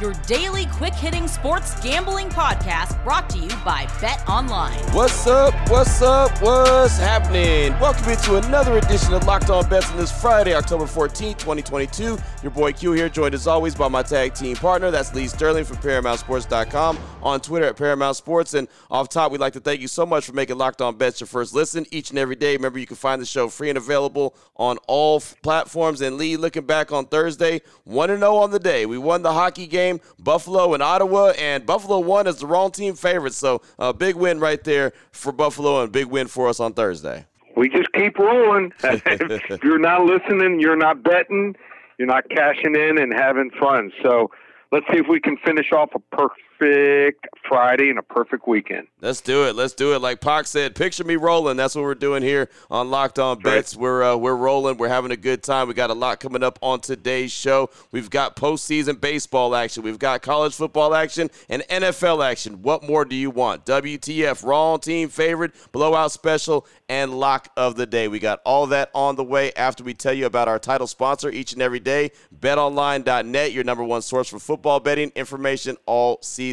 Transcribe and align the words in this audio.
your 0.00 0.12
daily 0.26 0.66
quick 0.66 0.92
hitting 0.92 1.26
sports 1.26 1.80
gambling 1.80 2.28
podcast 2.28 3.02
brought 3.02 3.30
to 3.30 3.38
you 3.38 3.48
by 3.64 3.88
Bet 4.00 4.28
Online. 4.28 4.78
What's 4.92 5.26
up? 5.26 5.54
What's 5.70 6.02
up? 6.02 6.30
What's 6.42 6.98
happening? 6.98 7.72
Welcome 7.80 8.10
into 8.10 8.36
another 8.36 8.76
edition 8.76 9.14
of 9.14 9.24
Locked 9.26 9.48
On 9.48 9.66
Bets 9.68 9.90
on 9.90 9.96
this 9.96 10.12
Friday, 10.20 10.54
October 10.54 10.84
14th, 10.84 11.38
2022. 11.38 12.18
Your 12.42 12.50
boy 12.50 12.72
Q 12.72 12.92
here, 12.92 13.08
joined 13.08 13.34
as 13.34 13.46
always 13.46 13.74
by 13.74 13.88
my 13.88 14.02
tag 14.02 14.34
team 14.34 14.56
partner. 14.56 14.90
That's 14.90 15.14
Lee 15.14 15.28
Sterling 15.28 15.64
from 15.64 15.78
ParamountSports.com 15.78 16.98
on 17.22 17.40
Twitter 17.40 17.66
at 17.66 17.76
Paramount 17.76 18.16
Sports. 18.16 18.54
And 18.54 18.68
off 18.90 19.08
top, 19.08 19.32
we'd 19.32 19.40
like 19.40 19.54
to 19.54 19.60
thank 19.60 19.80
you 19.80 19.88
so 19.88 20.04
much 20.04 20.26
for 20.26 20.32
making 20.32 20.58
Locked 20.58 20.82
On 20.82 20.96
Bets 20.96 21.20
your 21.20 21.26
first 21.26 21.54
listen 21.54 21.86
each 21.90 22.10
and 22.10 22.18
every 22.18 22.36
day. 22.36 22.54
Remember, 22.56 22.78
you 22.78 22.86
can 22.86 22.96
find 22.96 23.22
the 23.22 23.26
show 23.26 23.48
free 23.48 23.70
and 23.70 23.78
available 23.78 24.34
on 24.56 24.78
all 24.88 25.20
platforms. 25.42 26.00
And 26.00 26.16
Lee, 26.16 26.36
looking 26.36 26.66
back 26.66 26.92
on 26.92 27.06
Thursday, 27.06 27.62
1 27.84 28.08
0 28.08 28.36
on 28.36 28.50
the 28.50 28.58
day. 28.58 28.84
We 28.84 28.98
won 28.98 29.22
the 29.22 29.32
hockey 29.32 29.66
game 29.66 29.85
game, 29.86 30.00
Buffalo 30.18 30.74
and 30.74 30.82
Ottawa, 30.82 31.32
and 31.38 31.64
Buffalo 31.64 31.98
won 32.00 32.26
as 32.26 32.38
the 32.38 32.46
wrong 32.46 32.70
team 32.70 32.94
favorite. 32.94 33.34
So 33.34 33.62
a 33.78 33.92
big 33.92 34.16
win 34.16 34.40
right 34.40 34.62
there 34.62 34.92
for 35.12 35.32
Buffalo 35.32 35.82
and 35.82 35.92
big 35.92 36.06
win 36.06 36.26
for 36.26 36.48
us 36.48 36.60
on 36.60 36.72
Thursday. 36.72 37.26
We 37.56 37.68
just 37.68 37.90
keep 37.92 38.18
rolling. 38.18 38.72
if 38.84 39.62
you're 39.62 39.78
not 39.78 40.04
listening, 40.04 40.60
you're 40.60 40.76
not 40.76 41.02
betting, 41.02 41.56
you're 41.98 42.08
not 42.08 42.28
cashing 42.28 42.74
in 42.74 42.98
and 42.98 43.12
having 43.14 43.50
fun. 43.58 43.92
So 44.02 44.30
let's 44.72 44.86
see 44.92 44.98
if 44.98 45.06
we 45.08 45.20
can 45.20 45.36
finish 45.38 45.72
off 45.72 45.90
a 45.94 45.98
perfect 46.14 46.45
perfect 46.58 47.26
Friday 47.48 47.90
and 47.90 47.98
a 47.98 48.02
perfect 48.02 48.46
weekend. 48.46 48.86
Let's 49.00 49.20
do 49.20 49.46
it. 49.46 49.54
Let's 49.54 49.74
do 49.74 49.94
it. 49.94 50.00
Like 50.00 50.20
Pac 50.20 50.46
said, 50.46 50.74
picture 50.74 51.04
me 51.04 51.16
rolling. 51.16 51.56
That's 51.56 51.74
what 51.74 51.82
we're 51.82 51.94
doing 51.94 52.22
here 52.22 52.48
on 52.70 52.90
Locked 52.90 53.18
On 53.18 53.38
Bets. 53.38 53.74
Right. 53.74 53.82
We're 53.82 54.02
uh, 54.02 54.16
we're 54.16 54.36
rolling. 54.36 54.76
We're 54.76 54.88
having 54.88 55.10
a 55.10 55.16
good 55.16 55.42
time. 55.42 55.68
We 55.68 55.74
got 55.74 55.90
a 55.90 55.94
lot 55.94 56.20
coming 56.20 56.42
up 56.42 56.58
on 56.62 56.80
today's 56.80 57.32
show. 57.32 57.70
We've 57.92 58.10
got 58.10 58.36
postseason 58.36 59.00
baseball 59.00 59.54
action. 59.54 59.82
We've 59.82 59.98
got 59.98 60.22
college 60.22 60.54
football 60.54 60.94
action 60.94 61.30
and 61.48 61.62
NFL 61.62 62.24
action. 62.24 62.62
What 62.62 62.82
more 62.82 63.04
do 63.04 63.16
you 63.16 63.30
want? 63.30 63.64
WTF, 63.66 64.44
wrong 64.44 64.80
team 64.80 65.08
favorite, 65.08 65.52
blowout 65.72 66.12
special, 66.12 66.66
and 66.88 67.18
lock 67.18 67.48
of 67.56 67.76
the 67.76 67.86
day. 67.86 68.08
We 68.08 68.18
got 68.18 68.40
all 68.44 68.66
that 68.68 68.90
on 68.94 69.16
the 69.16 69.24
way 69.24 69.52
after 69.54 69.84
we 69.84 69.94
tell 69.94 70.12
you 70.12 70.26
about 70.26 70.48
our 70.48 70.58
title 70.58 70.86
sponsor 70.86 71.30
each 71.30 71.52
and 71.52 71.62
every 71.62 71.80
day, 71.80 72.10
betonline.net, 72.38 73.52
your 73.52 73.64
number 73.64 73.84
one 73.84 74.02
source 74.02 74.28
for 74.28 74.38
football 74.38 74.80
betting 74.80 75.12
information 75.14 75.76
all 75.86 76.18
season 76.22 76.45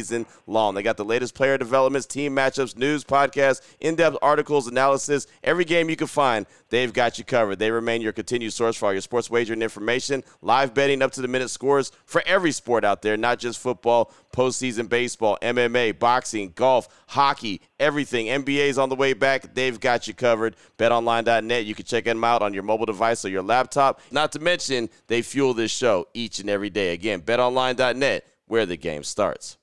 long. 0.46 0.74
They 0.74 0.82
got 0.82 0.96
the 0.96 1.04
latest 1.04 1.34
player 1.34 1.58
developments, 1.58 2.06
team 2.06 2.34
matchups, 2.34 2.76
news, 2.76 3.04
podcasts, 3.04 3.60
in 3.80 3.96
depth 3.96 4.16
articles, 4.22 4.66
analysis, 4.66 5.26
every 5.42 5.64
game 5.64 5.88
you 5.88 5.96
can 5.96 6.06
find, 6.06 6.46
they've 6.70 6.92
got 6.92 7.18
you 7.18 7.24
covered. 7.24 7.58
They 7.58 7.70
remain 7.70 8.02
your 8.02 8.12
continued 8.12 8.52
source 8.52 8.76
for 8.76 8.86
all 8.86 8.92
your 8.92 9.00
sports 9.00 9.30
wagering 9.30 9.62
information, 9.62 10.24
live 10.42 10.74
betting, 10.74 11.02
up 11.02 11.12
to 11.12 11.22
the 11.22 11.28
minute 11.28 11.50
scores 11.50 11.92
for 12.04 12.22
every 12.26 12.52
sport 12.52 12.84
out 12.84 13.02
there, 13.02 13.16
not 13.16 13.38
just 13.38 13.58
football, 13.58 14.12
postseason 14.32 14.88
baseball, 14.88 15.38
MMA, 15.40 15.98
boxing, 15.98 16.52
golf, 16.54 16.88
hockey, 17.08 17.60
everything. 17.78 18.26
NBA's 18.26 18.78
on 18.78 18.88
the 18.88 18.94
way 18.94 19.12
back. 19.12 19.54
They've 19.54 19.78
got 19.78 20.08
you 20.08 20.14
covered. 20.14 20.56
BetOnline.net. 20.78 21.64
You 21.64 21.74
can 21.74 21.84
check 21.84 22.04
them 22.04 22.24
out 22.24 22.42
on 22.42 22.52
your 22.52 22.62
mobile 22.62 22.86
device 22.86 23.24
or 23.24 23.28
your 23.28 23.42
laptop. 23.42 24.00
Not 24.10 24.32
to 24.32 24.40
mention, 24.40 24.90
they 25.06 25.22
fuel 25.22 25.54
this 25.54 25.70
show 25.70 26.08
each 26.14 26.40
and 26.40 26.50
every 26.50 26.70
day. 26.70 26.92
Again, 26.92 27.22
BetOnline.net, 27.22 28.26
where 28.46 28.66
the 28.66 28.76
game 28.76 29.04
starts. 29.04 29.58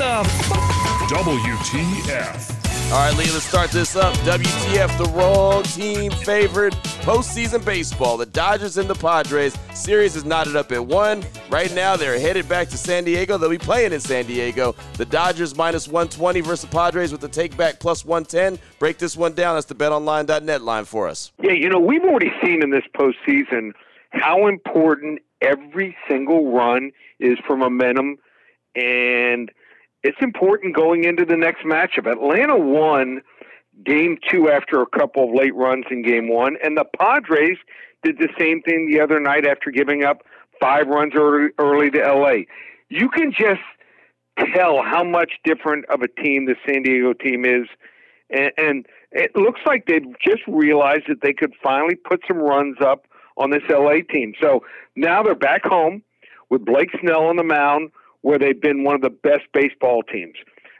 What 0.00 0.24
the 0.24 1.14
WTF? 1.14 2.90
All 2.90 2.98
right, 2.98 3.14
Lee, 3.18 3.30
let's 3.32 3.44
start 3.44 3.70
this 3.70 3.96
up. 3.96 4.14
WTF, 4.18 4.96
the 4.96 5.10
wrong 5.10 5.62
team 5.64 6.10
favored 6.10 6.72
postseason 7.02 7.62
baseball. 7.62 8.16
The 8.16 8.24
Dodgers 8.24 8.78
and 8.78 8.88
the 8.88 8.94
Padres. 8.94 9.54
Series 9.74 10.16
is 10.16 10.24
knotted 10.24 10.56
up 10.56 10.72
at 10.72 10.86
one. 10.86 11.22
Right 11.50 11.70
now, 11.74 11.96
they're 11.96 12.18
headed 12.18 12.48
back 12.48 12.68
to 12.68 12.78
San 12.78 13.04
Diego. 13.04 13.36
They'll 13.36 13.50
be 13.50 13.58
playing 13.58 13.92
in 13.92 14.00
San 14.00 14.24
Diego. 14.24 14.74
The 14.94 15.04
Dodgers 15.04 15.54
minus 15.54 15.86
120 15.86 16.40
versus 16.40 16.62
the 16.62 16.74
Padres 16.74 17.12
with 17.12 17.20
the 17.20 17.28
take 17.28 17.54
back 17.58 17.78
plus 17.78 18.02
110. 18.02 18.58
Break 18.78 18.96
this 18.96 19.18
one 19.18 19.34
down. 19.34 19.56
That's 19.56 19.66
the 19.66 19.74
betonline.net 19.74 20.62
line 20.62 20.86
for 20.86 21.08
us. 21.08 21.30
Yeah, 21.42 21.52
you 21.52 21.68
know, 21.68 21.78
we've 21.78 22.04
already 22.04 22.32
seen 22.42 22.62
in 22.62 22.70
this 22.70 22.84
postseason 22.96 23.72
how 24.12 24.46
important 24.46 25.20
every 25.42 25.94
single 26.08 26.52
run 26.52 26.90
is 27.18 27.36
for 27.46 27.54
momentum. 27.54 28.16
And 28.74 29.50
it's 30.02 30.18
important 30.20 30.74
going 30.74 31.04
into 31.04 31.24
the 31.24 31.36
next 31.36 31.64
matchup. 31.64 32.10
Atlanta 32.10 32.56
won 32.56 33.22
game 33.84 34.18
two 34.28 34.50
after 34.50 34.80
a 34.82 34.86
couple 34.86 35.28
of 35.28 35.34
late 35.34 35.54
runs 35.54 35.84
in 35.90 36.02
game 36.02 36.28
one, 36.28 36.56
and 36.62 36.76
the 36.76 36.84
Padres 36.98 37.58
did 38.02 38.18
the 38.18 38.28
same 38.38 38.62
thing 38.62 38.90
the 38.90 39.00
other 39.00 39.20
night 39.20 39.46
after 39.46 39.70
giving 39.70 40.04
up 40.04 40.22
five 40.60 40.86
runs 40.86 41.12
early, 41.14 41.50
early 41.58 41.90
to 41.90 41.98
LA. 41.98 42.44
You 42.88 43.08
can 43.08 43.32
just 43.32 43.60
tell 44.54 44.82
how 44.82 45.04
much 45.04 45.32
different 45.44 45.84
of 45.86 46.02
a 46.02 46.08
team 46.08 46.46
the 46.46 46.56
San 46.66 46.82
Diego 46.82 47.12
team 47.12 47.44
is, 47.44 47.66
and, 48.30 48.52
and 48.56 48.86
it 49.12 49.34
looks 49.34 49.60
like 49.66 49.86
they've 49.86 50.06
just 50.24 50.42
realized 50.46 51.04
that 51.08 51.20
they 51.22 51.32
could 51.32 51.52
finally 51.62 51.94
put 51.94 52.20
some 52.26 52.38
runs 52.38 52.76
up 52.80 53.06
on 53.36 53.50
this 53.50 53.62
LA 53.68 53.96
team. 54.10 54.34
So 54.40 54.64
now 54.96 55.22
they're 55.22 55.34
back 55.34 55.64
home 55.64 56.02
with 56.48 56.64
Blake 56.64 56.90
Snell 57.00 57.24
on 57.24 57.36
the 57.36 57.44
mound 57.44 57.90
where 58.22 58.38
they've 58.38 58.60
been 58.60 58.84
one 58.84 58.94
of 58.94 59.00
the 59.00 59.10
best 59.10 59.44
baseball 59.52 60.02
teams. 60.02 60.34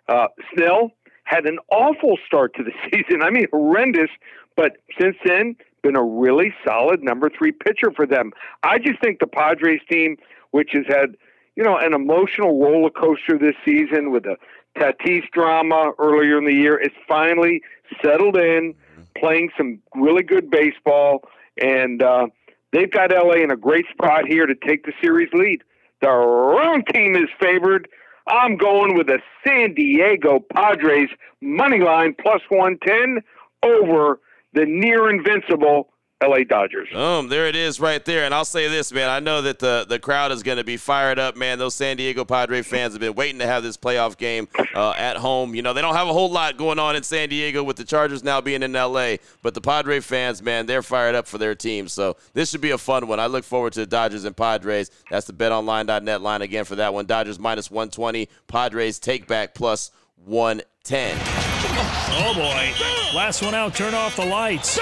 Uh, 0.09 0.29
Snell 0.55 0.93
had 1.25 1.47
an 1.47 1.59
awful 1.71 2.19
start 2.27 2.55
to 2.57 2.65
the 2.65 2.73
season. 2.91 3.23
I 3.23 3.31
mean, 3.31 3.47
horrendous, 3.53 4.11
but 4.57 4.79
since 5.01 5.17
then, 5.25 5.57
been 5.83 5.97
a 5.97 6.05
really 6.05 6.55
solid 6.67 7.03
number 7.03 7.31
three 7.31 7.53
pitcher 7.53 7.91
for 7.95 8.07
them. 8.07 8.33
I 8.63 8.79
just 8.79 9.01
think 9.01 9.19
the 9.21 9.27
Padres 9.27 9.81
team, 9.91 10.17
which 10.51 10.71
has 10.73 10.85
had, 10.89 11.17
you 11.57 11.63
know, 11.63 11.77
an 11.77 11.95
emotional 11.95 12.61
roller 12.61 12.91
coaster 12.91 13.39
this 13.39 13.55
season 13.65 14.11
with 14.11 14.25
the 14.25 14.37
Tatis 14.77 15.29
drama 15.33 15.93
earlier 15.99 16.39
in 16.39 16.45
the 16.45 16.53
year, 16.53 16.79
is 16.79 16.93
finally 17.09 17.63
settled 18.05 18.37
in, 18.37 18.75
playing 19.17 19.51
some 19.57 19.81
really 19.95 20.23
good 20.23 20.51
baseball, 20.51 21.23
and 21.63 22.03
uh, 22.03 22.27
they've 22.73 22.91
got 22.91 23.11
LA 23.11 23.43
in 23.43 23.51
a 23.51 23.57
great 23.57 23.87
spot 23.91 24.27
here 24.27 24.47
to 24.47 24.55
take 24.55 24.85
the 24.85 24.93
series 25.01 25.31
lead. 25.33 25.63
The 26.01 26.09
wrong 26.09 26.83
team 26.93 27.15
is 27.15 27.29
favored. 27.39 27.89
I'm 28.27 28.57
going 28.57 28.97
with 28.97 29.09
the 29.09 29.19
San 29.47 29.75
Diego 29.75 30.41
Padres 30.53 31.11
money 31.41 31.81
line 31.81 32.15
plus 32.21 32.41
110 32.49 33.23
over 33.63 34.21
the 34.55 34.65
near 34.67 35.11
invincible 35.11 35.90
LA 36.23 36.45
Dodgers. 36.47 36.89
Boom, 36.93 37.29
there 37.29 37.47
it 37.47 37.57
is 37.57 37.81
right 37.81 38.05
there. 38.05 38.25
And 38.25 38.35
I'll 38.35 38.45
say 38.45 38.69
this, 38.69 38.93
man. 38.93 39.09
I 39.09 39.21
know 39.21 39.41
that 39.41 39.59
the, 39.59 39.87
the 39.89 39.99
crowd 39.99 40.33
is 40.33 40.43
going 40.43 40.59
to 40.59 40.65
be 40.65 40.77
fired 40.77 41.19
up, 41.19 41.35
man. 41.35 41.59
Those 41.59 41.75
San 41.75 41.97
Diego 41.97 42.27
Padre 42.27 42.61
fans 42.61 42.93
have 42.93 43.01
been 43.01 43.15
waiting 43.15 43.39
to 43.39 43.47
have 43.47 43.63
this 43.63 43.79
playoff 43.79 44.19
game 44.19 44.47
uh, 44.75 44.91
at 44.99 45.17
home. 45.17 45.55
You 45.55 45.63
know, 45.63 45.73
they 45.73 45.81
don't 45.81 45.95
have 45.95 46.09
a 46.09 46.13
whole 46.13 46.31
lot 46.31 46.59
going 46.59 46.79
on 46.79 46.95
in 46.95 47.03
San 47.03 47.31
Diego 47.31 47.63
with 47.63 47.77
the 47.77 47.85
Chargers 47.85 48.23
now 48.23 48.43
being 48.43 48.63
in 48.63 48.73
LA, 48.73 49.17
but 49.41 49.55
the 49.55 49.63
Padre 49.63 50.01
fans, 50.01 50.43
man, 50.43 50.67
they're 50.67 50.83
fired 50.83 51.15
up 51.15 51.27
for 51.27 51.39
their 51.39 51.55
team. 51.55 51.89
So 51.89 52.19
this 52.35 52.51
should 52.51 52.61
be 52.61 52.73
a 52.73 52.79
fun 52.79 53.07
one. 53.07 53.19
I 53.19 53.27
look 53.27 53.45
forward 53.45 53.73
to 53.75 53.81
the 53.81 53.87
Dodgers 53.87 54.25
and 54.25 54.37
Padres. 54.37 54.91
That's 55.11 55.27
the 55.27 55.33
betonline.net 55.33 56.21
line 56.21 56.43
again 56.43 56.67
for 56.67 56.77
that 56.77 56.93
one. 56.93 57.07
Dodgers 57.07 57.39
minus 57.39 57.71
120, 57.71 58.29
Padres 58.47 58.99
take 58.99 59.27
back 59.27 59.55
plus 59.55 59.91
110. 60.27 61.40
Oh 61.63 62.33
boy. 62.35 63.17
Last 63.17 63.43
one 63.43 63.55
out, 63.55 63.75
turn 63.75 63.93
off 63.93 64.17
the 64.17 64.25
lights. 64.25 64.79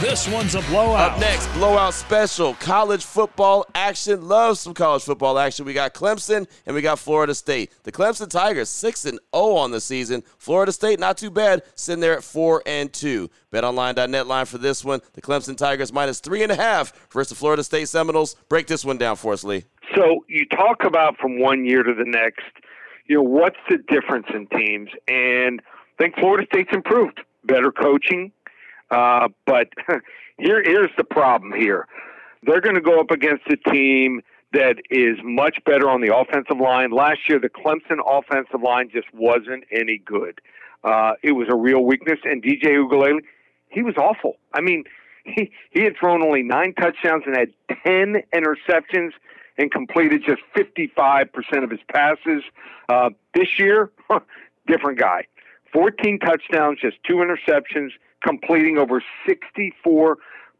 This 0.00 0.28
one's 0.28 0.54
a 0.54 0.62
blowout. 0.62 1.12
Up 1.12 1.18
next, 1.18 1.46
blowout 1.54 1.92
special. 1.92 2.54
College 2.54 3.04
football 3.04 3.66
action. 3.74 4.26
Love 4.26 4.58
some 4.58 4.74
college 4.74 5.02
football 5.02 5.38
action. 5.38 5.66
We 5.66 5.74
got 5.74 5.92
Clemson 5.92 6.48
and 6.66 6.74
we 6.74 6.82
got 6.82 6.98
Florida 6.98 7.34
State. 7.34 7.72
The 7.82 7.92
Clemson 7.92 8.28
Tigers 8.28 8.68
6 8.68 9.04
and 9.06 9.18
0 9.34 9.44
on 9.56 9.70
the 9.70 9.80
season. 9.80 10.22
Florida 10.38 10.72
State 10.72 10.98
not 10.98 11.18
too 11.18 11.30
bad, 11.30 11.62
sitting 11.74 12.00
there 12.00 12.16
at 12.16 12.24
4 12.24 12.62
and 12.64 12.92
2. 12.92 13.28
BetOnline.net 13.52 14.26
line 14.26 14.46
for 14.46 14.58
this 14.58 14.84
one. 14.84 15.00
The 15.14 15.22
Clemson 15.22 15.56
Tigers 15.56 15.92
minus 15.92 16.20
three 16.20 16.42
and 16.42 16.52
a 16.52 16.56
half 16.56 16.92
versus 17.10 17.30
the 17.30 17.34
Florida 17.34 17.64
State 17.64 17.88
Seminoles. 17.88 18.34
Break 18.48 18.66
this 18.66 18.84
one 18.84 18.98
down 18.98 19.16
for 19.16 19.32
us, 19.32 19.44
Lee. 19.44 19.64
So 19.94 20.24
you 20.28 20.46
talk 20.46 20.84
about 20.84 21.18
from 21.18 21.40
one 21.40 21.64
year 21.64 21.82
to 21.82 21.92
the 21.92 22.04
next, 22.06 22.44
you 23.06 23.16
know, 23.16 23.22
what's 23.22 23.58
the 23.68 23.78
difference 23.88 24.26
in 24.32 24.46
teams? 24.46 24.90
And– 25.08 25.60
Think 25.98 26.16
Florida 26.16 26.46
State's 26.52 26.72
improved, 26.72 27.20
better 27.44 27.70
coaching. 27.70 28.32
Uh, 28.90 29.28
but 29.46 29.68
here, 30.38 30.62
here's 30.64 30.90
the 30.96 31.04
problem 31.04 31.52
here. 31.52 31.86
They're 32.42 32.60
going 32.60 32.74
to 32.74 32.80
go 32.80 33.00
up 33.00 33.10
against 33.10 33.44
a 33.48 33.56
team 33.56 34.20
that 34.52 34.76
is 34.90 35.18
much 35.22 35.58
better 35.64 35.88
on 35.88 36.00
the 36.00 36.14
offensive 36.16 36.58
line. 36.60 36.90
Last 36.90 37.28
year, 37.28 37.40
the 37.40 37.48
Clemson 37.48 37.98
offensive 38.06 38.62
line 38.62 38.90
just 38.92 39.12
wasn't 39.12 39.64
any 39.72 39.98
good. 39.98 40.40
Uh, 40.84 41.14
it 41.22 41.32
was 41.32 41.48
a 41.50 41.56
real 41.56 41.84
weakness. 41.84 42.18
And 42.24 42.42
DJ 42.42 42.64
Uiagalelei, 42.64 43.20
he 43.68 43.82
was 43.82 43.96
awful. 43.96 44.36
I 44.52 44.60
mean, 44.60 44.84
he, 45.24 45.50
he 45.70 45.80
had 45.80 45.96
thrown 45.96 46.22
only 46.22 46.42
nine 46.42 46.74
touchdowns 46.74 47.24
and 47.26 47.36
had 47.36 47.52
10 47.84 48.22
interceptions. 48.34 49.12
and 49.56 49.70
completed 49.70 50.22
just 50.26 50.42
55% 50.56 51.64
of 51.64 51.70
his 51.70 51.80
passes. 51.88 52.42
Uh, 52.88 53.10
this 53.34 53.58
year, 53.58 53.90
different 54.66 54.98
guy. 54.98 55.26
14 55.74 56.20
touchdowns, 56.20 56.78
just 56.80 56.96
two 57.06 57.16
interceptions, 57.16 57.90
completing 58.22 58.78
over 58.78 59.02
64 59.26 60.16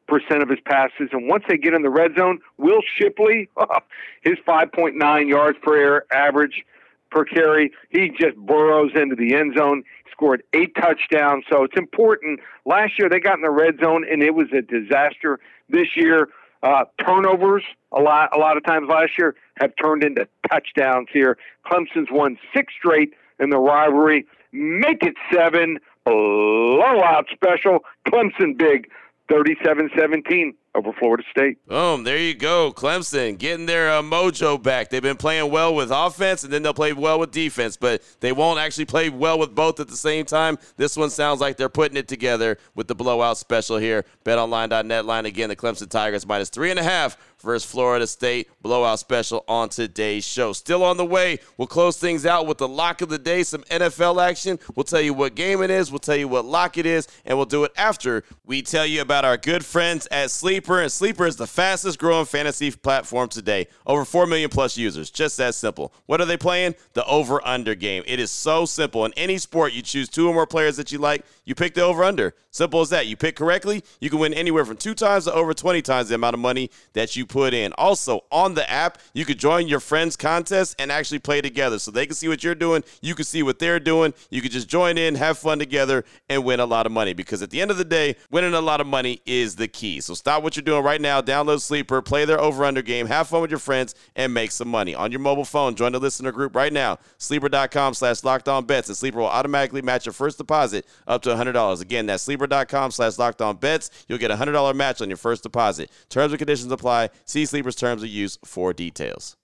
percent 0.06 0.43
of 0.43 0.50
his 0.50 0.58
passes. 0.66 1.08
And 1.12 1.28
once 1.28 1.44
they 1.49 1.56
get 1.56 1.72
in 1.72 1.82
the 1.82 1.90
red 1.90 2.11
zone, 2.16 2.40
Will 2.58 2.82
Shipley, 2.99 3.49
his 4.22 4.34
5.9 4.46 5.28
yards 5.28 5.58
per 5.62 5.76
air 5.76 6.05
average 6.12 6.62
per 7.11 7.25
carry, 7.25 7.72
he 7.90 8.11
just 8.11 8.37
burrows 8.37 8.90
into 8.94 9.16
the 9.16 9.34
end 9.34 9.55
zone. 9.56 9.82
Scored 10.11 10.44
eight 10.52 10.75
touchdowns, 10.76 11.44
so 11.50 11.64
it's 11.64 11.76
important. 11.76 12.38
Last 12.66 12.99
year 12.99 13.08
they 13.08 13.19
got 13.19 13.37
in 13.37 13.43
the 13.43 13.50
red 13.50 13.81
zone 13.82 14.05
and 14.08 14.22
it 14.22 14.34
was 14.34 14.46
a 14.52 14.62
disaster. 14.62 15.40
This 15.69 15.96
year, 15.96 16.28
uh, 16.62 16.84
turnovers 17.05 17.64
a 17.90 18.00
lot 18.00 18.31
a 18.34 18.38
lot 18.38 18.56
of 18.56 18.64
times 18.64 18.88
last 18.88 19.19
year 19.19 19.34
have 19.58 19.72
turned 19.82 20.05
into 20.05 20.28
touchdowns 20.49 21.08
here. 21.12 21.37
Clemson's 21.66 22.08
won 22.12 22.38
six 22.55 22.72
straight 22.78 23.12
in 23.40 23.50
the 23.50 23.58
rivalry. 23.58 24.25
Make 24.55 25.03
it 25.03 25.17
seven. 25.33 25.79
Blowout 26.05 27.27
special. 27.33 27.81
Clemson 28.06 28.56
big 28.56 28.89
37 29.29 29.91
17 29.99 30.55
over 30.75 30.93
Florida 30.99 31.23
State. 31.31 31.65
Boom, 31.67 32.05
there 32.05 32.19
you 32.19 32.35
go. 32.35 32.73
Clemson 32.73 33.38
getting 33.38 33.67
their 33.67 33.91
uh, 33.91 34.03
mojo 34.03 34.61
back. 34.61 34.91
They've 34.91 35.03
been 35.03 35.17
playing 35.17 35.50
well 35.50 35.75
with 35.75 35.91
offense 35.93 36.44
and 36.44 36.53
then 36.53 36.62
they'll 36.62 36.75
play 36.75 36.93
well 36.93 37.21
with 37.21 37.31
defense, 37.31 37.76
but 37.76 38.03
they 38.21 38.32
won't 38.32 38.59
actually 38.59 38.87
play 38.87 39.09
well 39.09 39.38
with 39.38 39.55
both 39.55 39.81
at 39.81 39.88
the 39.88 39.97
same 39.97 40.25
time. 40.25 40.59
This 40.76 40.97
one 40.97 41.11
sounds 41.11 41.41
like 41.41 41.56
they're 41.56 41.69
putting 41.69 41.97
it 41.97 42.09
together 42.09 42.59
with 42.75 42.88
the 42.88 42.94
blowout 42.94 43.38
special 43.38 43.76
here. 43.79 44.05
BetOnline.net 44.25 45.05
line 45.05 45.26
again, 45.26 45.49
the 45.49 45.56
Clemson 45.56 45.88
Tigers 45.88 46.26
minus 46.26 46.50
three 46.50 46.71
and 46.71 46.79
a 46.79 46.85
half 46.85 47.17
versus 47.44 47.71
Florida 47.71 48.06
State. 48.06 48.50
Blowout 48.62 48.99
special 48.99 49.44
on 49.47 49.69
today's 49.69 50.26
show. 50.26 50.53
Still 50.53 50.82
on 50.82 50.97
the 50.97 51.05
way. 51.05 51.38
We'll 51.56 51.69
close 51.69 51.99
things 51.99 52.26
out 52.26 52.47
with 52.47 52.59
the 52.59 52.69
lock 52.69 53.03
of 53.03 53.09
the 53.09 53.19
day, 53.19 53.43
some 53.43 53.62
NFL 53.65 54.26
action. 54.26 54.59
We'll 54.75 54.85
tell 54.85 55.00
you 55.00 55.15
what 55.15 55.35
game 55.35 55.62
it 55.62 55.71
is, 55.71 55.93
we'll 55.93 55.99
tell 55.99 56.17
you 56.17 56.26
what 56.26 56.44
lock 56.44 56.79
it 56.79 56.87
is, 56.87 57.06
and 57.25 57.38
we'll 57.38 57.47
do 57.47 57.65
it 57.65 57.73
after 57.76 58.25
we 58.44 58.62
tell 58.62 58.87
you 58.87 59.03
about 59.03 59.25
our 59.25 59.37
good 59.37 59.65
friends 59.65 60.09
at 60.11 60.31
Sleeper. 60.64 60.81
And 60.81 60.93
Sleeper 60.93 61.26
is 61.26 61.37
the 61.37 61.46
fastest 61.46 61.99
growing 61.99 62.25
fantasy 62.25 62.70
platform 62.70 63.28
today. 63.28 63.66
Over 63.87 64.05
4 64.05 64.26
million 64.26 64.49
plus 64.49 64.78
users. 64.78 65.11
Just 65.11 65.37
that 65.37 65.55
simple. 65.55 65.93
What 66.06 66.22
are 66.22 66.25
they 66.25 66.38
playing? 66.38 66.75
The 66.94 67.05
over 67.05 67.46
under 67.46 67.75
game. 67.75 68.02
It 68.06 68.19
is 68.19 68.31
so 68.31 68.64
simple. 68.64 69.05
In 69.05 69.12
any 69.14 69.37
sport, 69.37 69.75
you 69.75 69.82
choose 69.82 70.08
two 70.08 70.26
or 70.26 70.32
more 70.32 70.46
players 70.46 70.78
that 70.78 70.90
you 70.90 70.99
like, 70.99 71.25
you 71.44 71.55
pick 71.55 71.75
the 71.75 71.82
over 71.82 72.02
under. 72.02 72.34
Simple 72.50 72.81
as 72.81 72.90
that. 72.90 73.08
You 73.08 73.16
pick 73.16 73.37
correctly, 73.37 73.82
you 74.00 74.08
can 74.08 74.20
win 74.20 74.32
anywhere 74.32 74.64
from 74.64 74.76
two 74.76 74.94
times 74.94 75.25
to 75.25 75.34
over 75.34 75.52
20 75.52 75.82
times 75.82 76.08
the 76.08 76.14
amount 76.14 76.34
of 76.34 76.40
money 76.40 76.70
that 76.93 77.16
you 77.16 77.26
put 77.26 77.52
in. 77.52 77.72
Also, 77.72 78.25
on 78.31 78.55
the 78.55 78.69
app, 78.70 78.99
you 79.12 79.25
can 79.25 79.37
join 79.37 79.66
your 79.66 79.81
friends' 79.81 80.16
contest 80.16 80.76
and 80.78 80.93
actually 80.93 81.19
play 81.19 81.40
together. 81.40 81.81
So 81.81 81.90
they 81.90 82.06
can 82.06 82.14
see 82.14 82.28
what 82.28 82.44
you're 82.44 82.55
doing, 82.55 82.84
you 83.02 83.16
can 83.16 83.25
see 83.25 83.43
what 83.43 83.58
they're 83.58 83.81
doing. 83.81 84.14
You 84.31 84.40
can 84.40 84.52
just 84.52 84.69
join 84.69 84.96
in, 84.99 85.16
have 85.16 85.37
fun 85.37 85.58
together, 85.58 86.05
and 86.28 86.44
win 86.44 86.61
a 86.61 86.64
lot 86.64 86.87
of 86.87 86.93
money. 86.93 87.12
Because 87.12 87.43
at 87.43 87.50
the 87.50 87.61
end 87.61 87.72
of 87.72 87.76
the 87.76 87.84
day, 87.84 88.16
winning 88.31 88.55
a 88.55 88.61
lot 88.61 88.81
of 88.81 88.87
money 88.87 89.20
is 89.26 89.56
the 89.56 89.66
key. 89.66 90.00
So 90.00 90.14
stop 90.14 90.44
what 90.44 90.54
you're 90.56 90.62
doing 90.62 90.85
right 90.85 91.01
now, 91.01 91.21
download 91.21 91.61
Sleeper, 91.61 92.03
play 92.03 92.25
their 92.25 92.41
over 92.41 92.65
under 92.65 92.83
game, 92.83 93.06
have 93.06 93.29
fun 93.29 93.41
with 93.41 93.51
your 93.51 93.59
friends, 93.59 93.95
and 94.17 94.33
make 94.33 94.51
some 94.51 94.69
money. 94.69 94.95
On 94.95 95.11
your 95.11 95.21
mobile 95.21 95.45
phone, 95.45 95.75
join 95.75 95.93
the 95.93 95.99
listener 95.99 96.33
group 96.33 96.55
right 96.55 96.73
now. 96.73 96.99
Sleeper.com 97.19 97.95
slash 97.95 98.25
locked 98.25 98.49
on 98.49 98.65
bets, 98.65 98.89
and 98.89 98.97
Sleeper 98.97 99.19
will 99.19 99.27
automatically 99.27 99.83
match 99.83 100.06
your 100.06 100.12
first 100.12 100.39
deposit 100.39 100.87
up 101.06 101.23
to 101.23 101.31
$100. 101.31 101.81
Again, 101.81 102.06
that's 102.06 102.23
sleeper.com 102.23 102.91
slash 102.91 103.19
locked 103.19 103.43
on 103.43 103.56
bets. 103.56 103.91
You'll 104.09 104.19
get 104.19 104.31
a 104.31 104.37
$100 104.37 104.75
match 104.75 105.01
on 105.01 105.09
your 105.09 105.17
first 105.17 105.43
deposit. 105.43 105.91
Terms 106.09 106.33
and 106.33 106.39
conditions 106.39 106.73
apply. 106.73 107.11
See 107.25 107.47
Sleeper's 107.47 107.77
terms 107.77 108.03
of 108.03 108.09
use 108.09 108.39
for 108.45 108.73
details. 108.73 109.37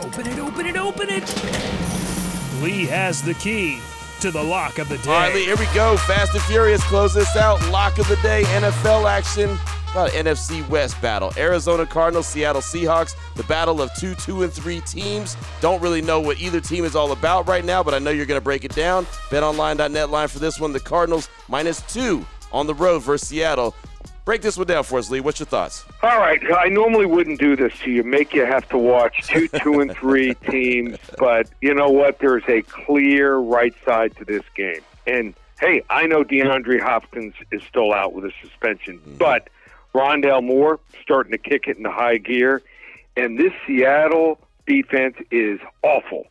Open 0.00 0.26
it, 0.26 0.38
open 0.38 0.66
it, 0.66 0.76
open 0.76 1.08
it. 1.08 1.22
Lee 2.62 2.86
has 2.86 3.22
the 3.22 3.34
key 3.34 3.80
to 4.24 4.30
the 4.30 4.42
lock 4.42 4.78
of 4.78 4.88
the 4.88 4.96
day. 4.96 5.10
All 5.10 5.18
right, 5.18 5.34
Lee, 5.34 5.44
here 5.44 5.56
we 5.56 5.66
go. 5.74 5.98
Fast 5.98 6.32
and 6.32 6.42
Furious, 6.44 6.82
close 6.84 7.12
this 7.12 7.36
out. 7.36 7.60
Lock 7.68 7.98
of 7.98 8.08
the 8.08 8.16
day, 8.16 8.42
NFL 8.44 9.06
action. 9.06 9.50
About 9.90 10.12
NFC 10.12 10.66
West 10.70 10.98
battle. 11.02 11.30
Arizona 11.36 11.84
Cardinals, 11.84 12.26
Seattle 12.26 12.62
Seahawks. 12.62 13.14
The 13.36 13.42
battle 13.44 13.82
of 13.82 13.90
two, 13.98 14.14
two, 14.14 14.42
and 14.42 14.50
three 14.50 14.80
teams. 14.80 15.36
Don't 15.60 15.82
really 15.82 16.00
know 16.00 16.20
what 16.20 16.40
either 16.40 16.58
team 16.58 16.86
is 16.86 16.96
all 16.96 17.12
about 17.12 17.46
right 17.46 17.66
now, 17.66 17.82
but 17.82 17.92
I 17.92 17.98
know 17.98 18.12
you're 18.12 18.24
going 18.24 18.40
to 18.40 18.44
break 18.44 18.64
it 18.64 18.74
down. 18.74 19.04
BetOnline.net 19.28 20.08
line 20.08 20.28
for 20.28 20.38
this 20.38 20.58
one. 20.58 20.72
The 20.72 20.80
Cardinals 20.80 21.28
minus 21.48 21.82
two 21.82 22.24
on 22.50 22.66
the 22.66 22.74
road 22.74 23.02
versus 23.02 23.28
Seattle. 23.28 23.74
Break 24.24 24.40
this 24.40 24.56
one 24.56 24.66
down 24.66 24.84
for 24.84 24.98
us, 24.98 25.10
Lee. 25.10 25.20
What's 25.20 25.38
your 25.38 25.46
thoughts? 25.46 25.84
All 26.02 26.18
right. 26.18 26.40
I 26.56 26.68
normally 26.68 27.04
wouldn't 27.04 27.38
do 27.38 27.56
this 27.56 27.74
to 27.80 27.90
you, 27.90 28.02
make 28.02 28.32
you 28.32 28.46
have 28.46 28.66
to 28.70 28.78
watch 28.78 29.26
two, 29.26 29.48
two, 29.62 29.80
and 29.80 29.94
three 29.94 30.34
teams, 30.34 30.96
but 31.18 31.50
you 31.60 31.74
know 31.74 31.90
what? 31.90 32.20
There's 32.20 32.44
a 32.48 32.62
clear 32.62 33.36
right 33.36 33.74
side 33.84 34.16
to 34.16 34.24
this 34.24 34.42
game. 34.56 34.80
And 35.06 35.34
hey, 35.60 35.82
I 35.90 36.06
know 36.06 36.24
DeAndre 36.24 36.80
Hopkins 36.80 37.34
is 37.52 37.62
still 37.64 37.92
out 37.92 38.14
with 38.14 38.24
a 38.24 38.32
suspension, 38.40 38.98
mm-hmm. 38.98 39.16
but 39.16 39.50
Rondale 39.94 40.42
Moore 40.42 40.80
starting 41.02 41.32
to 41.32 41.38
kick 41.38 41.68
it 41.68 41.76
into 41.76 41.90
high 41.90 42.16
gear. 42.16 42.62
And 43.18 43.38
this 43.38 43.52
Seattle 43.66 44.38
defense 44.66 45.16
is 45.30 45.60
awful, 45.82 46.26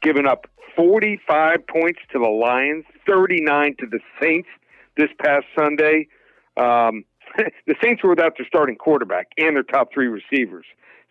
giving 0.00 0.26
up 0.26 0.46
45 0.74 1.66
points 1.66 2.00
to 2.12 2.18
the 2.18 2.28
Lions, 2.28 2.84
39 3.06 3.76
to 3.80 3.86
the 3.86 4.00
Saints 4.20 4.48
this 4.96 5.10
past 5.18 5.44
Sunday. 5.54 6.08
Um, 6.56 7.04
the 7.66 7.74
Saints 7.82 8.02
were 8.02 8.10
without 8.10 8.34
their 8.36 8.46
starting 8.46 8.76
quarterback 8.76 9.28
and 9.38 9.56
their 9.56 9.62
top 9.62 9.88
three 9.92 10.08
receivers. 10.08 10.66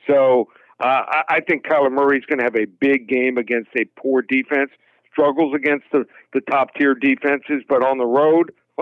So 0.07 0.47
uh, 0.79 1.23
I, 1.29 1.39
think 1.47 1.65
Kyler 1.65 1.91
Murray 1.91 2.17
is 2.17 2.25
going 2.25 2.39
to 2.39 2.43
have 2.43 2.55
a 2.55 2.65
big 2.65 3.07
game 3.07 3.37
against 3.37 3.69
a 3.77 3.85
poor 3.99 4.21
defense. 4.21 4.71
Struggles 5.11 5.53
against 5.55 5.85
the, 5.93 6.05
the 6.33 6.41
top 6.41 6.73
tier 6.75 6.93
defenses, 6.93 7.63
but 7.69 7.81
on 7.83 7.97
the 7.97 8.05
road, 8.05 8.51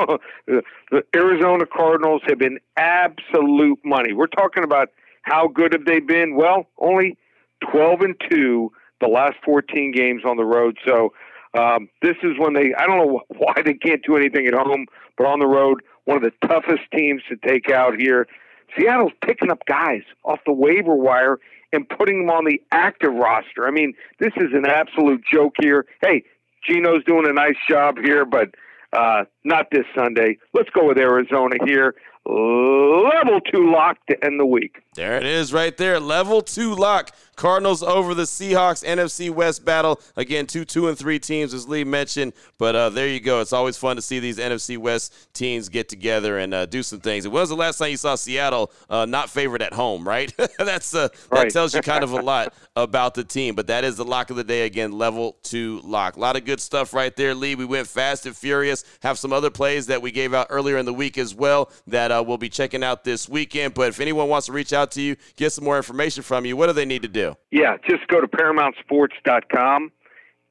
the, 0.48 0.64
the 0.90 1.04
Arizona 1.16 1.66
Cardinals 1.66 2.24
have 2.28 2.40
been 2.40 2.58
absolute 2.76 3.80
money. 3.86 4.14
We're 4.14 4.26
talking 4.26 4.64
about 4.64 4.90
how 5.22 5.48
good 5.48 5.74
have 5.74 5.86
they 5.86 6.00
been? 6.00 6.36
Well, 6.36 6.68
only 6.80 7.18
12 7.72 8.02
and 8.02 8.16
2 8.32 8.72
the 9.02 9.08
last 9.08 9.36
14 9.46 9.92
games 9.92 10.24
on 10.26 10.38
the 10.38 10.46
road. 10.46 10.78
So 10.86 11.14
um, 11.58 11.90
this 12.02 12.16
is 12.24 12.32
when 12.40 12.54
they, 12.54 12.74
I 12.78 12.88
don't 12.88 12.98
know 12.98 13.22
why 13.38 13.54
they 13.64 13.74
can't 13.76 14.02
do 14.04 14.16
anything 14.16 14.48
at 14.48 14.54
home, 14.54 14.88
but 15.18 15.28
on 15.28 15.40
the 15.40 15.48
road, 15.48 15.84
one 16.06 16.18
of 16.18 16.24
the 16.24 16.48
toughest 16.48 16.84
teams 16.94 17.22
to 17.30 17.36
take 17.48 17.70
out 17.70 17.96
here. 17.98 18.28
Seattle's 18.78 19.14
picking 19.24 19.52
up 19.52 19.66
guys 19.66 20.02
off 20.24 20.40
the 20.46 20.54
waiver 20.54 20.96
wire 20.96 21.40
and 21.72 21.88
putting 21.90 22.26
them 22.26 22.30
on 22.30 22.46
the 22.46 22.62
active 22.72 23.14
roster. 23.14 23.68
I 23.68 23.72
mean, 23.72 23.94
this 24.20 24.34
is 24.38 24.54
an 24.54 24.66
absolute 24.66 25.22
joke 25.32 25.54
here. 25.62 25.86
Hey, 26.02 26.24
Geno's 26.68 27.04
doing 27.06 27.28
a 27.28 27.34
nice 27.34 27.58
job 27.70 27.98
here, 28.04 28.26
but 28.26 28.50
uh, 28.94 29.26
not 29.44 29.68
this 29.72 29.86
Sunday. 29.96 30.38
Let's 30.54 30.70
go 30.70 30.88
with 30.88 30.98
Arizona 30.98 31.56
here. 31.66 31.96
Level 32.26 33.42
two 33.52 33.70
lock 33.70 33.98
to 34.10 34.24
end 34.24 34.40
the 34.40 34.46
week. 34.46 34.78
There 34.96 35.18
it 35.18 35.26
is 35.26 35.52
right 35.52 35.76
there. 35.76 36.00
Level 36.00 36.42
two 36.42 36.74
lock. 36.74 37.10
Cardinals 37.36 37.84
over 37.84 38.14
the 38.14 38.24
Seahawks 38.24 38.84
NFC 38.84 39.30
West 39.30 39.66
battle. 39.66 40.00
Again, 40.16 40.46
two, 40.46 40.66
two, 40.66 40.88
and 40.88 40.98
three 40.98 41.20
teams, 41.20 41.54
as 41.54 41.68
Lee 41.68 41.84
mentioned. 41.84 42.34
But 42.58 42.76
uh, 42.76 42.90
there 42.90 43.08
you 43.08 43.20
go. 43.20 43.42
It's 43.42 43.54
always 43.54 43.78
fun 43.78 43.96
to 43.96 44.02
see 44.02 44.20
these 44.20 44.38
NFC 44.38 44.78
West 44.78 45.14
teams 45.34 45.70
get 45.70 45.90
together 45.90 46.38
and 46.38 46.54
uh, 46.54 46.66
do 46.66 46.84
some 46.84 47.00
things. 47.00 47.28
When 47.28 47.40
was 47.40 47.50
the 47.50 47.56
last 47.56 47.78
time 47.78 47.92
you 47.92 47.98
saw 47.98 48.16
Seattle 48.16 48.72
uh, 48.90 49.06
not 49.06 49.30
favored 49.30 49.62
at 49.62 49.74
home, 49.74 50.08
right? 50.08 50.34
That's 50.58 50.94
uh, 50.96 51.10
right. 51.30 51.44
That 51.44 51.52
tells 51.52 51.74
you 51.74 51.82
kind 51.82 52.04
of 52.04 52.14
a 52.14 52.22
lot 52.22 52.54
about 52.76 53.14
the 53.14 53.24
team. 53.24 53.56
But 53.56 53.68
that 53.68 53.84
is 53.84 53.98
the 53.98 54.06
lock 54.06 54.30
of 54.30 54.36
the 54.36 54.44
day. 54.44 54.66
Again, 54.66 54.92
level 54.92 55.38
two 55.44 55.82
lock. 55.84 56.18
A 56.18 56.20
lot 56.20 56.36
of 56.36 56.46
good 56.46 56.60
stuff 56.60 56.94
right 56.94 57.16
there, 57.16 57.34
Lee. 57.34 57.56
We 57.56 57.66
went 57.66 57.88
fast 57.88 58.26
and 58.26 58.36
furious. 58.36 58.84
Have 59.02 59.18
some 59.18 59.34
other 59.34 59.50
plays 59.50 59.88
that 59.88 60.02
we 60.02 60.12
gave 60.12 60.34
out 60.34 60.48
earlier 60.50 60.78
in 60.78 60.86
the 60.86 60.94
week 60.94 61.18
as 61.18 61.34
well 61.34 61.72
that 61.88 62.12
uh, 62.12 62.24
we'll 62.26 62.38
be 62.38 62.50
checking 62.50 62.84
out 62.84 63.04
this 63.04 63.28
weekend. 63.28 63.74
But 63.74 63.90
if 63.90 64.00
anyone 64.00 64.30
wants 64.30 64.48
to 64.48 64.52
reach 64.52 64.74
out 64.74 64.92
to 64.92 65.02
you, 65.02 65.16
get 65.36 65.52
some 65.52 65.64
more 65.64 65.78
information 65.78 66.24
from 66.24 66.46
you, 66.46 66.56
what 66.58 66.68
do 66.68 66.74
they 66.74 66.86
need 66.86 67.02
to 67.02 67.08
do? 67.08 67.23
Yeah, 67.52 67.78
just 67.88 68.08
go 68.08 68.22
to 68.22 68.28
ParamountSports.com. 68.28 69.92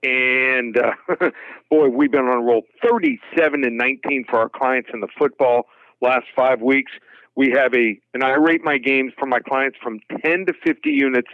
And 0.04 0.76
uh, 0.76 0.92
boy, 1.70 1.88
we've 1.88 2.10
been 2.10 2.26
on 2.26 2.38
a 2.38 2.42
roll 2.42 2.62
37 2.84 3.64
and 3.64 3.76
19 3.76 4.24
for 4.28 4.38
our 4.38 4.48
clients 4.48 4.90
in 4.92 5.00
the 5.00 5.08
football 5.16 5.66
last 6.00 6.26
five 6.34 6.60
weeks. 6.60 6.92
We 7.36 7.50
have 7.52 7.72
a, 7.74 7.98
and 8.12 8.22
I 8.22 8.30
rate 8.32 8.62
my 8.62 8.78
games 8.78 9.12
for 9.18 9.26
my 9.26 9.38
clients 9.38 9.78
from 9.82 10.00
10 10.24 10.46
to 10.46 10.52
50 10.64 10.90
units. 10.90 11.28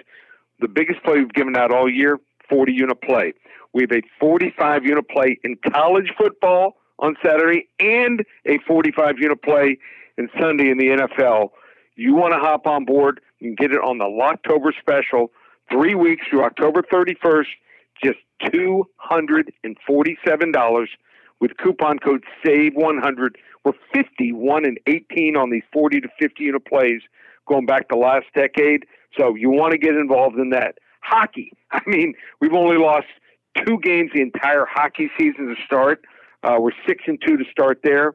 The 0.60 0.68
biggest 0.68 1.02
play 1.02 1.18
we've 1.18 1.32
given 1.32 1.56
out 1.56 1.72
all 1.72 1.90
year, 1.90 2.18
40 2.48 2.72
unit 2.72 3.00
play. 3.02 3.32
We 3.72 3.82
have 3.82 3.92
a 3.92 4.02
45 4.20 4.84
unit 4.84 5.08
play 5.08 5.38
in 5.44 5.56
college 5.72 6.12
football 6.16 6.76
on 6.98 7.16
Saturday 7.24 7.68
and 7.80 8.24
a 8.46 8.58
45 8.66 9.18
unit 9.18 9.42
play 9.42 9.78
in 10.16 10.28
Sunday 10.40 10.70
in 10.70 10.78
the 10.78 10.86
NFL. 10.86 11.50
You 11.96 12.14
want 12.14 12.32
to 12.32 12.38
hop 12.38 12.66
on 12.66 12.84
board, 12.84 13.20
you 13.40 13.48
can 13.48 13.54
get 13.54 13.72
it 13.72 13.80
on 13.80 13.96
the 13.98 14.04
Locktober 14.04 14.72
special, 14.78 15.32
three 15.70 15.94
weeks 15.94 16.26
through 16.28 16.44
October 16.44 16.82
31st, 16.82 17.46
just 18.02 18.18
$247 18.42 20.86
with 21.40 21.56
coupon 21.58 21.98
code 21.98 22.24
SAVE100. 22.44 23.30
We're 23.64 23.72
51 23.92 24.64
and 24.64 24.78
18 24.86 25.36
on 25.36 25.50
these 25.50 25.64
40 25.72 26.00
to 26.00 26.08
50 26.20 26.44
unit 26.44 26.64
plays 26.64 27.02
going 27.46 27.66
back 27.66 27.88
to 27.88 27.96
last 27.96 28.26
decade. 28.34 28.86
So 29.16 29.34
you 29.34 29.50
want 29.50 29.72
to 29.72 29.78
get 29.78 29.94
involved 29.94 30.38
in 30.38 30.50
that. 30.50 30.78
Hockey. 31.00 31.52
I 31.70 31.80
mean, 31.86 32.14
we've 32.40 32.52
only 32.52 32.76
lost 32.76 33.06
two 33.66 33.78
games 33.82 34.10
the 34.14 34.20
entire 34.20 34.66
hockey 34.68 35.10
season 35.18 35.48
to 35.48 35.54
start. 35.64 36.04
Uh, 36.42 36.56
we're 36.60 36.72
six 36.86 37.04
and 37.06 37.20
two 37.24 37.36
to 37.36 37.44
start 37.50 37.80
there. 37.82 38.14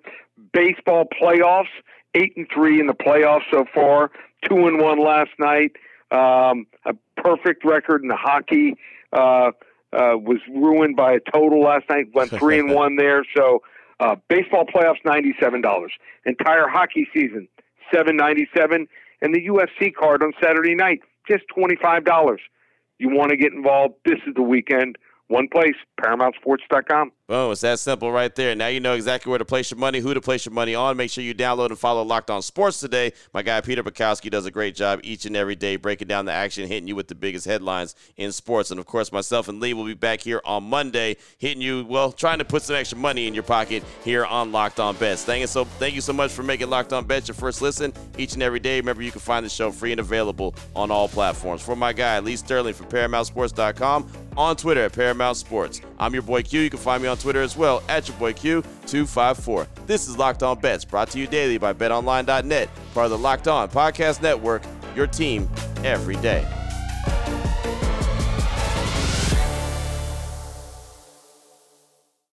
Baseball 0.54 1.06
playoffs, 1.22 1.68
eight 2.16 2.34
and 2.38 2.48
three 2.54 2.80
in 2.80 2.88
the 2.88 2.94
playoffs 2.94 3.44
so 3.52 3.66
far. 3.74 4.12
Two 4.48 4.68
and 4.68 4.80
one 4.80 5.04
last 5.04 5.32
night. 5.40 5.72
Um, 6.12 6.68
a 6.86 6.94
perfect 7.18 7.66
record 7.66 8.02
in 8.02 8.08
the 8.08 8.16
hockey. 8.16 8.76
Uh, 9.12 9.52
uh, 9.94 10.18
was 10.18 10.40
ruined 10.50 10.96
by 10.96 11.14
a 11.14 11.20
total 11.32 11.62
last 11.62 11.86
night. 11.90 12.08
Went 12.14 12.32
three 12.40 12.60
and 12.60 12.74
one 12.74 12.96
there. 12.96 13.24
So 13.36 13.62
uh, 14.00 14.16
baseball 14.28 14.66
playoffs 14.66 15.04
ninety 15.06 15.34
seven 15.40 15.62
dollars. 15.62 15.94
Entire 16.26 16.68
hockey 16.68 17.08
season 17.14 17.48
seven 17.94 18.18
ninety 18.18 18.48
seven, 18.56 18.88
and 19.22 19.34
the 19.34 19.48
UFC 19.48 19.94
card 19.94 20.24
on 20.24 20.34
Saturday 20.42 20.76
night 20.76 21.00
just 21.30 21.44
twenty 21.48 21.76
five 21.82 22.06
dollars. 22.06 22.42
You 23.00 23.10
want 23.10 23.32
to 23.32 23.38
get 23.38 23.54
involved? 23.54 23.96
This 24.06 24.20
is 24.28 24.34
the 24.36 24.42
weekend. 24.42 24.98
One 25.34 25.48
place, 25.48 25.74
ParamountSports.com. 26.00 27.12
Boom, 27.28 27.52
it's 27.54 27.62
that 27.62 27.80
simple 27.80 28.12
right 28.12 28.36
there. 28.36 28.54
Now 28.54 28.68
you 28.68 28.80
know 28.80 28.94
exactly 28.94 29.32
where 29.32 29.40
to 29.40 29.46
place 29.46 29.72
your 29.72 29.80
money, 29.80 29.98
who 29.98 30.14
to 30.14 30.22
place 30.22 30.46
your 30.46 30.54
money 30.54 30.76
on. 30.76 30.96
Make 30.96 31.10
sure 31.10 31.24
you 31.24 31.34
download 31.34 31.70
and 31.70 31.80
follow 31.80 32.04
Locked 32.04 32.30
On 32.30 32.44
Sports 32.44 32.80
today. 32.80 33.14
My 33.34 33.42
guy 33.42 33.60
Peter 33.62 33.82
Bukowski 33.82 34.30
does 34.30 34.46
a 34.46 34.52
great 34.52 34.76
job 34.76 35.00
each 35.02 35.26
and 35.26 35.36
every 35.36 35.56
day 35.56 35.78
breaking 35.78 36.08
down 36.08 36.26
the 36.26 36.32
action, 36.34 36.68
hitting 36.68 36.88
you 36.88 36.96
with 36.96 37.08
the 37.08 37.16
biggest 37.16 37.48
headlines 37.48 37.96
in 38.18 38.32
sports. 38.32 38.70
And 38.70 38.80
of 38.80 38.86
course, 38.86 39.12
myself 39.12 39.48
and 39.48 39.60
Lee 39.60 39.74
will 39.74 39.86
be 39.86 39.96
back 39.96 40.22
here 40.22 40.40
on 40.46 40.66
Monday, 40.66 41.18
hitting 41.40 41.64
you, 41.64 41.84
well, 41.86 42.12
trying 42.12 42.38
to 42.38 42.46
put 42.46 42.62
some 42.62 42.76
extra 42.76 43.00
money 43.00 43.26
in 43.26 43.34
your 43.34 43.42
pocket 43.42 43.84
here 44.04 44.26
on 44.26 44.52
Locked 44.52 44.80
On 44.80 44.96
Bets. 44.98 45.24
Thank 45.24 45.42
you 45.42 45.48
so 45.48 45.66
thank 45.66 45.96
you 45.96 46.02
so 46.02 46.14
much 46.14 46.32
for 46.32 46.44
making 46.44 46.70
Locked 46.70 46.94
On 46.94 47.06
Bets 47.06 47.30
your 47.30 47.36
first 47.36 47.60
listen 47.60 47.92
each 48.20 48.34
and 48.34 48.44
every 48.44 48.60
day. 48.60 48.80
Remember, 48.80 49.02
you 49.02 49.12
can 49.12 49.22
find 49.22 49.44
the 49.44 49.50
show 49.50 49.72
free 49.72 49.92
and 49.92 50.00
available 50.00 50.54
on 50.76 50.92
all 50.92 51.08
platforms. 51.08 51.64
For 51.64 51.76
my 51.76 51.92
guy, 51.92 52.20
Lee 52.20 52.36
Sterling 52.36 52.76
from 52.76 52.86
ParamountSports.com, 52.90 54.12
on 54.38 54.56
Twitter 54.56 54.82
at 54.86 54.94
Paramount 54.94 55.38
Sports. 55.38 55.82
I'm 56.00 56.14
your 56.14 56.24
boy 56.24 56.44
Q. 56.44 56.62
You 56.62 56.70
can 56.70 56.80
find 56.80 57.02
me 57.02 57.10
on 57.10 57.18
Twitter 57.18 57.42
as 57.42 57.58
well 57.58 57.84
at 57.90 58.08
your 58.08 58.18
boy 58.18 58.34
Q254. 58.34 59.68
This 59.86 60.08
is 60.08 60.18
Locked 60.18 60.44
On 60.44 60.60
Bets, 60.60 60.86
brought 60.86 61.10
to 61.12 61.20
you 61.20 61.28
daily 61.28 61.58
by 61.58 61.74
BetOnline.net, 61.74 62.70
part 62.94 63.06
of 63.06 63.12
the 63.12 63.18
Locked 63.18 63.48
On 63.48 63.70
Podcast 63.70 64.22
Network, 64.22 64.64
your 64.96 65.08
team 65.08 65.50
every 65.84 66.16
day. 66.18 66.48